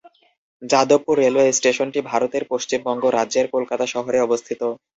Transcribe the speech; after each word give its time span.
Jadavpur 0.61 1.15
railway 1.17 1.49
স্টেশনটি 1.51 1.99
ভারতের 2.11 2.43
পশ্চিমবঙ্গ 2.51 3.03
রাজ্যের 3.09 3.45
কলকাতা 3.55 3.85
শহরে 3.93 4.19
অবস্থিত। 4.21 4.61